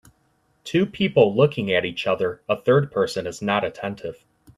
Two 0.63 0.87
people 0.87 1.35
looking 1.35 1.71
at 1.71 1.85
each 1.85 2.07
other, 2.07 2.41
a 2.49 2.59
third 2.59 2.91
person 2.91 3.27
is 3.27 3.39
not 3.39 3.63
attentive. 3.63 4.25